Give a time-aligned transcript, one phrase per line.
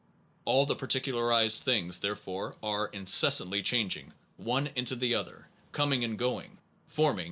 [0.45, 2.55] All the particularized beings, therefore,...
[2.63, 7.19] are incessantly changing one into the other, coming and going, forming an.